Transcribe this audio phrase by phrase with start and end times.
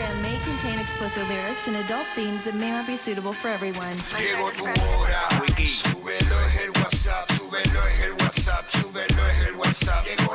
[0.00, 3.92] program may contain explicit lyrics and adult themes that may not be suitable for everyone.
[4.18, 5.20] Llegó tu hora.
[5.66, 10.04] Súbelo es el WhatsApp, súbelo es el WhatsApp, súbelo es el WhatsApp.
[10.06, 10.29] Llegó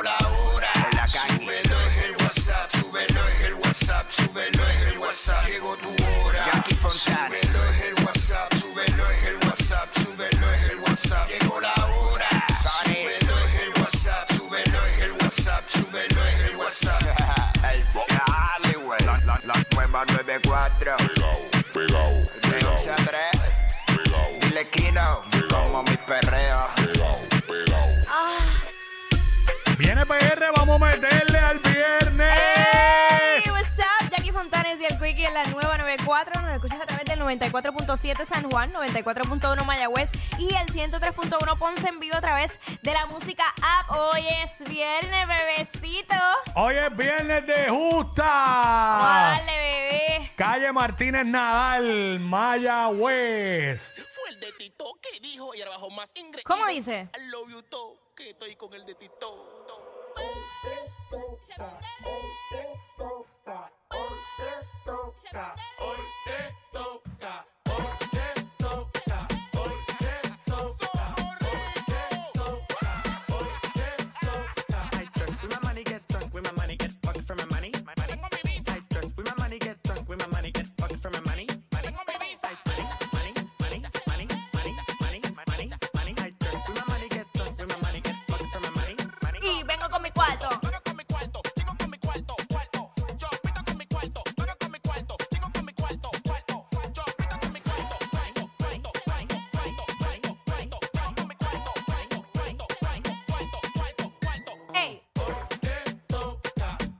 [19.96, 20.96] la nueva 94.
[20.96, 21.38] Pegao,
[21.72, 22.12] pegao,
[22.50, 23.06] De 11 a 3.
[23.86, 25.22] pegao, Dile Kino.
[25.50, 26.68] Como mi perreo.
[26.76, 27.88] pegao, pegao.
[29.78, 32.38] Viene PR, vamos a meterle al viernes.
[32.56, 34.10] Hey, what's up?
[34.10, 36.40] Jackie Fontanes y el Quickie en la nueva 94.
[36.42, 42.00] Nos escuchas a través del 94.7 San Juan, 94.1 Mayagüez y el 103.1 Ponce en
[42.00, 43.90] vivo a través de la música app.
[43.90, 46.14] Hoy es viernes, bebecito.
[46.54, 48.98] Hoy es viernes de justa.
[49.02, 49.25] Bebé.
[50.36, 53.80] Calle Martínez Nadal, Mayagüez.
[53.80, 56.44] Fue el de Tito que dijo y ahora bajo más ingresos.
[56.44, 57.08] ¿Cómo dice?
[57.18, 59.65] I love you todo, que estoy con el de Tito.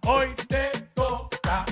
[0.06, 1.64] Hoy te toca.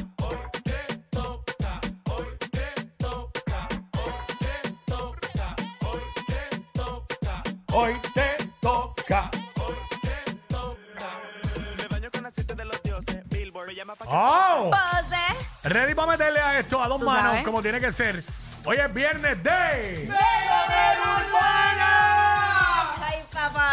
[7.72, 9.30] Hoy te toca.
[11.76, 13.22] Me baño con aceite de los dioses.
[13.28, 14.70] Billboard me llama pa' que ¡Oh!
[14.70, 15.68] pose.
[15.68, 17.44] Ready para meterle a esto a dos Tú manos, sabes.
[17.44, 18.22] como tiene que ser.
[18.64, 19.50] Hoy es viernes de.
[19.50, 20.48] Ay,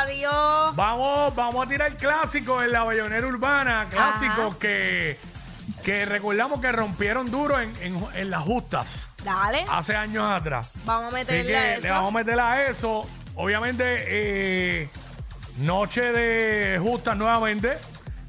[0.01, 0.75] papá Dios.
[0.75, 3.87] Vamos, vamos a tirar clásicos en la Bayonera Urbana.
[3.89, 4.59] Clásicos Ajá.
[4.59, 5.17] que,
[5.83, 9.65] que recordamos que rompieron duro en, en- en las justas Dale.
[9.69, 10.71] hace años atrás.
[10.85, 11.81] Vamos a Así meterle a que eso.
[11.83, 13.01] le vamos a meter a eso.
[13.35, 14.89] Obviamente, eh,
[15.57, 17.77] noche de justas nuevamente.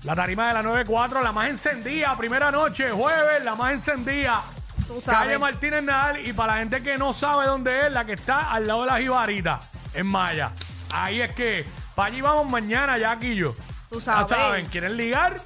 [0.05, 2.17] La tarima de la 94, la más encendida.
[2.17, 4.43] Primera noche, jueves, la más encendida.
[4.89, 5.21] Tú sabes.
[5.21, 6.27] Calle Martínez Nadal.
[6.27, 8.87] Y para la gente que no sabe dónde es, la que está al lado de
[8.89, 9.61] la Jibarita,
[9.95, 10.51] en Maya.
[10.93, 11.65] Ahí es que,
[11.95, 13.55] para allí vamos mañana, Jackie y yo.
[13.91, 14.29] Tú Ya sabes.
[14.29, 15.37] saben, ¿quieren ligar?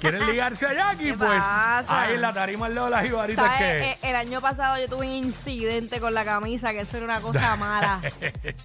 [0.00, 1.12] ¿Quieren ligarse a Jackie?
[1.12, 2.02] ¿Qué Pues pasa?
[2.02, 3.82] ahí en la tarima al lado de la Jibarita es ¿Sabes?
[3.82, 3.90] que...
[3.92, 7.20] Eh, El año pasado yo tuve un incidente con la camisa, que eso era una
[7.20, 8.00] cosa mala.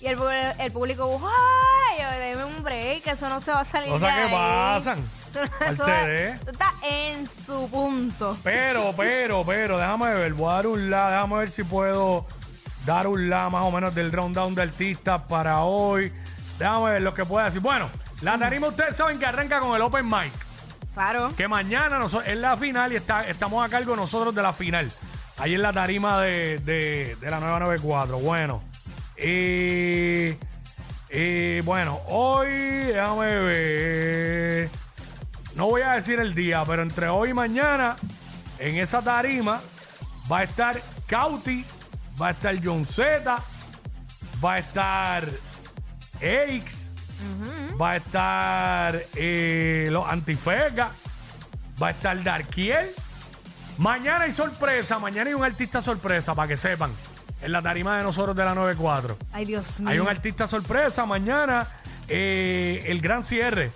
[0.01, 0.17] y el,
[0.59, 2.19] el público ¡ay!
[2.19, 4.31] Deme un break, que eso no se va a salir de que ahí".
[4.31, 4.99] pasan.
[5.67, 6.29] Eso Parte de.
[6.31, 8.35] está en su punto.
[8.43, 12.25] Pero, pero, pero, déjame ver, voy a dar un la, déjame ver si puedo
[12.85, 16.11] dar un la más o menos del rundown de artistas para hoy.
[16.57, 17.61] Déjame ver lo que pueda decir.
[17.61, 17.89] Bueno,
[18.21, 20.31] la tarima ustedes saben que arranca con el Open Mic,
[20.93, 21.33] Claro.
[21.37, 24.91] que mañana es la final y está, estamos a cargo nosotros de la final.
[25.37, 28.19] Ahí en la tarima de, de, de la 994.
[28.19, 28.61] Bueno,
[29.17, 30.33] y,
[31.09, 34.69] y bueno, hoy, déjame ver.
[35.55, 37.95] No voy a decir el día, pero entre hoy y mañana,
[38.59, 39.61] en esa tarima,
[40.31, 41.65] va a estar Cauti,
[42.19, 43.37] va a estar John Z,
[44.43, 45.27] va a estar
[46.21, 46.89] X,
[47.79, 50.89] va a estar eh, los Antifegas,
[51.81, 52.89] va a estar Darkiel.
[53.77, 56.91] Mañana hay sorpresa, mañana hay un artista sorpresa, para que sepan,
[57.41, 59.17] en la tarima de nosotros de la 94.
[59.31, 59.89] Ay, Dios mío.
[59.89, 61.65] Hay un artista sorpresa mañana,
[62.09, 63.71] eh, el gran cierre.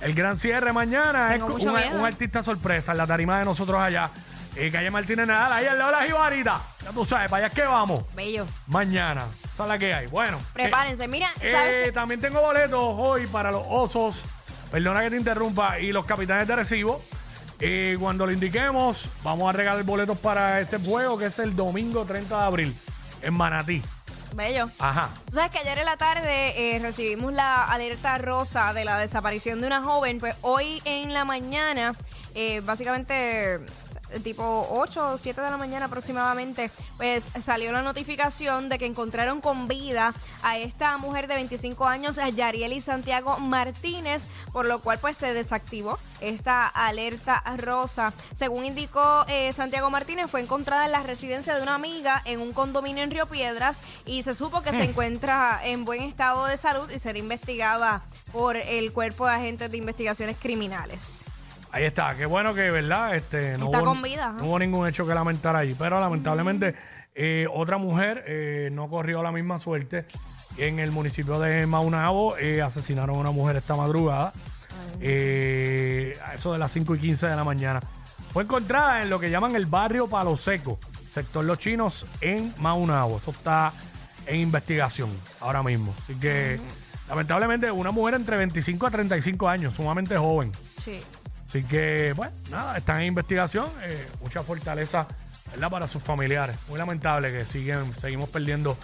[0.00, 1.98] El gran cierre mañana Tengo es mucho un, miedo.
[1.98, 4.10] un artista sorpresa en la tarima de nosotros allá.
[4.56, 6.60] Eh, calle Martínez Nadal, ahí al lado de la jibarita.
[6.82, 8.04] Ya tú sabes, para allá es que vamos.
[8.14, 8.46] Bello.
[8.68, 9.24] Mañana.
[9.52, 10.06] Esa es la que hay.
[10.06, 10.38] Bueno.
[10.52, 11.08] Prepárense.
[11.08, 11.88] Mira, eh, ¿sabes?
[11.88, 14.22] eh, también tengo boletos hoy para los osos.
[14.70, 15.78] Perdona que te interrumpa.
[15.80, 17.02] Y los capitanes de recibo.
[17.60, 22.04] Eh, cuando lo indiquemos, vamos a regalar boletos para este juego que es el domingo
[22.04, 22.76] 30 de abril
[23.22, 23.82] en Manatí.
[24.34, 24.68] Bello.
[24.80, 25.08] Ajá.
[25.26, 29.60] Tú sabes que ayer en la tarde eh, recibimos la alerta rosa de la desaparición
[29.60, 30.18] de una joven.
[30.18, 31.94] Pues hoy en la mañana,
[32.34, 33.60] eh, básicamente
[34.22, 39.40] tipo 8 o 7 de la mañana aproximadamente, pues salió la notificación de que encontraron
[39.40, 44.98] con vida a esta mujer de 25 años, a Yarieli Santiago Martínez, por lo cual
[44.98, 48.12] pues se desactivó esta alerta rosa.
[48.34, 52.52] Según indicó eh, Santiago Martínez, fue encontrada en la residencia de una amiga en un
[52.52, 56.90] condominio en Río Piedras y se supo que se encuentra en buen estado de salud
[56.90, 58.02] y será investigada
[58.32, 61.24] por el Cuerpo de Agentes de Investigaciones Criminales.
[61.74, 63.16] Ahí está, qué bueno que, ¿verdad?
[63.16, 66.72] Este, no Está hubo, con vida, No hubo ningún hecho que lamentar allí, pero lamentablemente
[67.16, 70.06] eh, otra mujer eh, no corrió la misma suerte.
[70.56, 74.32] En el municipio de Maunabo eh, asesinaron a una mujer esta madrugada,
[75.00, 77.80] eh, a eso de las 5 y 15 de la mañana.
[78.32, 80.78] Fue encontrada en lo que llaman el barrio Palo Seco,
[81.10, 83.18] sector Los Chinos, en Maunabo.
[83.18, 83.72] Eso está
[84.26, 85.10] en investigación
[85.40, 85.92] ahora mismo.
[86.04, 86.60] Así que,
[87.08, 90.52] lamentablemente, una mujer entre 25 a 35 años, sumamente joven.
[90.78, 91.00] Sí.
[91.54, 93.68] Así que, bueno, nada, están en investigación.
[93.84, 95.06] eh, mucha fortaleza,
[95.52, 95.70] ¿verdad?
[95.70, 96.56] Para sus familiares.
[96.68, 98.76] Muy lamentable que siguen, seguimos perdiendo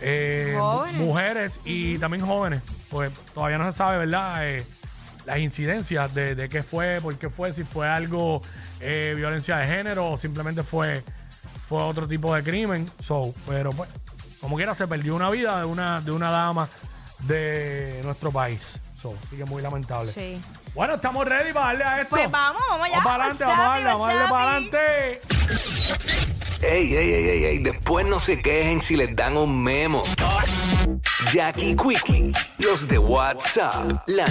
[0.00, 2.62] eh, mu- mujeres y también jóvenes.
[2.88, 4.48] Pues todavía no se sabe, ¿verdad?
[4.48, 4.64] Eh,
[5.26, 8.40] las incidencias de, de qué fue, por qué fue, si fue algo
[8.80, 11.04] eh, violencia de género o simplemente fue,
[11.68, 12.90] fue otro tipo de crimen.
[12.98, 13.90] So, pero pues,
[14.40, 16.66] como quiera, se perdió una vida de una, de una dama
[17.24, 18.66] de nuestro país.
[19.06, 20.10] So, así que muy lamentable.
[20.10, 20.40] Sí.
[20.74, 22.16] Bueno, estamos ready para darle a esto.
[22.16, 22.94] Pues vamos, vamos ya.
[22.94, 25.20] Vamos para adelante, vamos a darle, vamos a darle para adelante.
[26.62, 30.02] Ey, ey, ey, ey, ey, después no se quejen si les dan un memo.
[31.32, 34.26] Jackie Quickie, los de WhatsApp, la